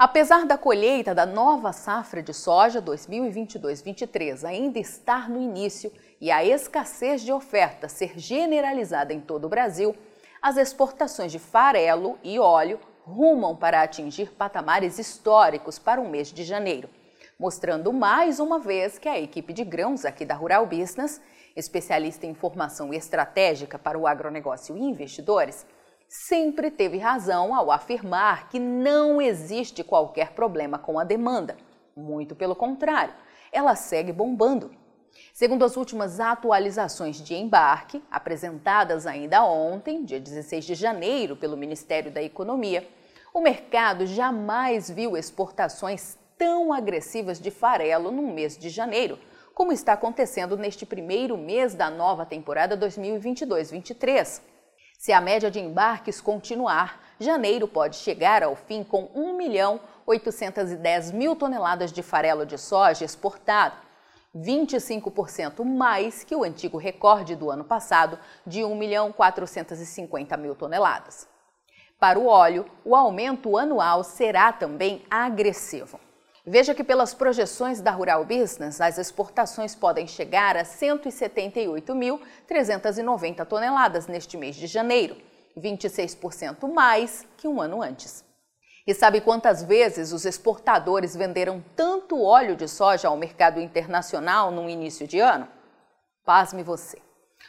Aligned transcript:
Apesar 0.00 0.46
da 0.46 0.56
colheita 0.56 1.14
da 1.14 1.26
nova 1.26 1.74
safra 1.74 2.22
de 2.22 2.32
soja 2.32 2.80
2022-23 2.80 4.44
ainda 4.44 4.78
estar 4.78 5.28
no 5.28 5.38
início 5.38 5.92
e 6.18 6.30
a 6.30 6.42
escassez 6.42 7.20
de 7.20 7.30
oferta 7.30 7.86
ser 7.86 8.18
generalizada 8.18 9.12
em 9.12 9.20
todo 9.20 9.44
o 9.44 9.48
Brasil, 9.50 9.94
as 10.40 10.56
exportações 10.56 11.30
de 11.30 11.38
farelo 11.38 12.18
e 12.24 12.38
óleo 12.38 12.80
rumam 13.04 13.54
para 13.54 13.82
atingir 13.82 14.32
patamares 14.32 14.98
históricos 14.98 15.78
para 15.78 16.00
o 16.00 16.08
mês 16.08 16.32
de 16.32 16.44
janeiro, 16.44 16.88
mostrando 17.38 17.92
mais 17.92 18.40
uma 18.40 18.58
vez 18.58 18.98
que 18.98 19.06
a 19.06 19.20
equipe 19.20 19.52
de 19.52 19.64
grãos 19.64 20.06
aqui 20.06 20.24
da 20.24 20.34
Rural 20.34 20.64
Business, 20.64 21.20
especialista 21.54 22.24
em 22.24 22.32
formação 22.32 22.94
estratégica 22.94 23.78
para 23.78 23.98
o 23.98 24.06
agronegócio 24.06 24.78
e 24.78 24.82
investidores, 24.82 25.66
sempre 26.10 26.72
teve 26.72 26.98
razão 26.98 27.54
ao 27.54 27.70
afirmar 27.70 28.48
que 28.48 28.58
não 28.58 29.22
existe 29.22 29.84
qualquer 29.84 30.32
problema 30.32 30.76
com 30.76 30.98
a 30.98 31.04
demanda. 31.04 31.56
Muito 31.96 32.34
pelo 32.34 32.56
contrário, 32.56 33.14
ela 33.52 33.76
segue 33.76 34.12
bombando. 34.12 34.72
Segundo 35.32 35.64
as 35.64 35.76
últimas 35.76 36.18
atualizações 36.18 37.22
de 37.22 37.36
embarque, 37.36 38.02
apresentadas 38.10 39.06
ainda 39.06 39.44
ontem, 39.44 40.04
dia 40.04 40.18
16 40.18 40.64
de 40.64 40.74
janeiro, 40.74 41.36
pelo 41.36 41.56
Ministério 41.56 42.10
da 42.10 42.20
Economia, 42.20 42.88
o 43.32 43.40
mercado 43.40 44.04
jamais 44.04 44.90
viu 44.90 45.16
exportações 45.16 46.18
tão 46.36 46.72
agressivas 46.72 47.38
de 47.38 47.52
farelo 47.52 48.10
no 48.10 48.22
mês 48.22 48.58
de 48.58 48.68
janeiro, 48.68 49.16
como 49.54 49.72
está 49.72 49.92
acontecendo 49.92 50.56
neste 50.56 50.84
primeiro 50.84 51.38
mês 51.38 51.72
da 51.72 51.88
nova 51.88 52.26
temporada 52.26 52.76
2022-23. 52.76 54.49
Se 55.00 55.14
a 55.14 55.20
média 55.22 55.50
de 55.50 55.58
embarques 55.58 56.20
continuar, 56.20 57.00
janeiro 57.18 57.66
pode 57.66 57.96
chegar 57.96 58.42
ao 58.42 58.54
fim 58.54 58.84
com 58.84 59.08
1 59.14 59.34
milhão 59.34 59.80
810 60.04 61.12
mil 61.12 61.34
toneladas 61.34 61.90
de 61.90 62.02
farelo 62.02 62.44
de 62.44 62.58
soja 62.58 63.02
exportado, 63.02 63.76
25% 64.36 65.64
mais 65.64 66.22
que 66.22 66.36
o 66.36 66.44
antigo 66.44 66.76
recorde 66.76 67.34
do 67.34 67.50
ano 67.50 67.64
passado 67.64 68.18
de 68.46 68.62
1 68.62 68.74
milhão 68.74 69.10
450 69.10 70.36
mil 70.36 70.54
toneladas. 70.54 71.26
Para 71.98 72.18
o 72.18 72.26
óleo, 72.26 72.70
o 72.84 72.94
aumento 72.94 73.56
anual 73.56 74.04
será 74.04 74.52
também 74.52 75.02
agressivo. 75.10 75.98
Veja 76.46 76.74
que 76.74 76.82
pelas 76.82 77.12
projeções 77.12 77.82
da 77.82 77.90
Rural 77.90 78.24
Business, 78.24 78.80
as 78.80 78.96
exportações 78.96 79.74
podem 79.74 80.06
chegar 80.06 80.56
a 80.56 80.64
178.390 80.64 83.44
toneladas 83.44 84.06
neste 84.06 84.38
mês 84.38 84.56
de 84.56 84.66
janeiro, 84.66 85.18
26% 85.58 86.66
mais 86.72 87.26
que 87.36 87.46
um 87.46 87.60
ano 87.60 87.82
antes. 87.82 88.24
E 88.86 88.94
sabe 88.94 89.20
quantas 89.20 89.62
vezes 89.62 90.12
os 90.12 90.24
exportadores 90.24 91.14
venderam 91.14 91.62
tanto 91.76 92.22
óleo 92.22 92.56
de 92.56 92.66
soja 92.66 93.08
ao 93.08 93.18
mercado 93.18 93.60
internacional 93.60 94.50
no 94.50 94.70
início 94.70 95.06
de 95.06 95.20
ano? 95.20 95.46
Pasme 96.24 96.62
você. 96.62 96.96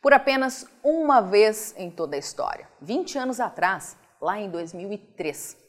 Por 0.00 0.12
apenas 0.12 0.66
uma 0.82 1.20
vez 1.20 1.72
em 1.76 1.88
toda 1.88 2.16
a 2.16 2.18
história, 2.18 2.68
20 2.80 3.16
anos 3.16 3.38
atrás, 3.38 3.96
lá 4.20 4.40
em 4.40 4.50
2003. 4.50 5.61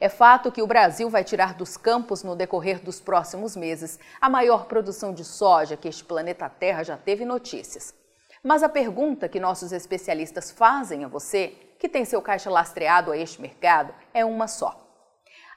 É 0.00 0.08
fato 0.08 0.50
que 0.50 0.62
o 0.62 0.66
Brasil 0.66 1.10
vai 1.10 1.22
tirar 1.22 1.54
dos 1.54 1.76
campos 1.76 2.22
no 2.22 2.34
decorrer 2.34 2.82
dos 2.82 3.00
próximos 3.00 3.54
meses 3.54 3.98
a 4.20 4.28
maior 4.28 4.64
produção 4.64 5.12
de 5.12 5.24
soja 5.24 5.76
que 5.76 5.88
este 5.88 6.04
planeta 6.04 6.48
Terra 6.48 6.82
já 6.82 6.96
teve 6.96 7.24
notícias. 7.24 7.94
Mas 8.42 8.62
a 8.62 8.68
pergunta 8.68 9.28
que 9.28 9.38
nossos 9.38 9.72
especialistas 9.72 10.50
fazem 10.50 11.04
a 11.04 11.08
você, 11.08 11.48
que 11.78 11.88
tem 11.88 12.04
seu 12.04 12.22
caixa 12.22 12.50
lastreado 12.50 13.12
a 13.12 13.16
este 13.16 13.40
mercado, 13.40 13.94
é 14.14 14.24
uma 14.24 14.48
só. 14.48 14.80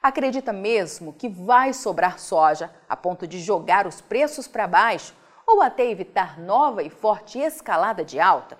Acredita 0.02 0.52
mesmo 0.52 1.14
que 1.14 1.28
vai 1.30 1.72
sobrar 1.72 2.18
soja 2.18 2.70
a 2.86 2.94
ponto 2.94 3.26
de 3.26 3.40
jogar 3.40 3.86
os 3.86 4.02
preços 4.02 4.46
para 4.46 4.66
baixo 4.66 5.14
ou 5.46 5.62
até 5.62 5.90
evitar 5.90 6.38
nova 6.38 6.82
e 6.82 6.90
forte 6.90 7.38
escalada 7.38 8.04
de 8.04 8.20
alta? 8.20 8.58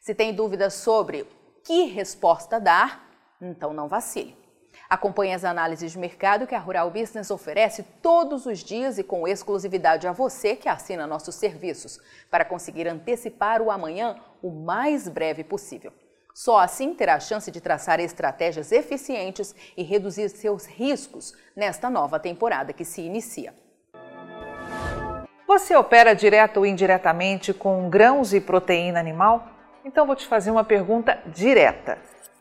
Se 0.00 0.14
tem 0.14 0.34
dúvidas 0.34 0.74
sobre 0.74 1.26
que 1.64 1.84
resposta 1.84 2.60
dar, 2.60 3.08
então 3.40 3.72
não 3.72 3.88
vacile. 3.88 4.39
Acompanhe 4.90 5.32
as 5.32 5.44
análises 5.44 5.92
de 5.92 5.98
mercado 6.00 6.48
que 6.48 6.54
a 6.54 6.58
Rural 6.58 6.90
Business 6.90 7.30
oferece 7.30 7.84
todos 8.02 8.44
os 8.44 8.58
dias 8.58 8.98
e 8.98 9.04
com 9.04 9.28
exclusividade 9.28 10.08
a 10.08 10.10
você 10.10 10.56
que 10.56 10.68
assina 10.68 11.06
nossos 11.06 11.36
serviços, 11.36 12.00
para 12.28 12.44
conseguir 12.44 12.88
antecipar 12.88 13.62
o 13.62 13.70
amanhã 13.70 14.16
o 14.42 14.50
mais 14.50 15.06
breve 15.06 15.44
possível. 15.44 15.92
Só 16.34 16.58
assim 16.58 16.92
terá 16.92 17.14
a 17.14 17.20
chance 17.20 17.52
de 17.52 17.60
traçar 17.60 18.00
estratégias 18.00 18.72
eficientes 18.72 19.54
e 19.76 19.84
reduzir 19.84 20.28
seus 20.28 20.66
riscos 20.66 21.34
nesta 21.54 21.88
nova 21.88 22.18
temporada 22.18 22.72
que 22.72 22.84
se 22.84 23.00
inicia. 23.00 23.54
Você 25.46 25.76
opera 25.76 26.14
direto 26.14 26.56
ou 26.56 26.66
indiretamente 26.66 27.54
com 27.54 27.88
grãos 27.88 28.34
e 28.34 28.40
proteína 28.40 28.98
animal? 28.98 29.46
Então 29.84 30.04
vou 30.04 30.16
te 30.16 30.26
fazer 30.26 30.50
uma 30.50 30.64
pergunta 30.64 31.16
direta. 31.26 31.96